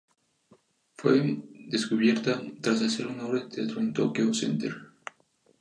[0.95, 4.75] Fue "descubierta" tras hacer una obra de teatro en Tokyo Center.